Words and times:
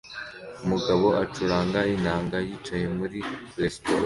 Umugabo 0.63 1.05
acuranga 1.23 1.79
inanga 1.95 2.37
yicaye 2.47 2.85
muri 2.97 3.19
resitora 3.61 3.99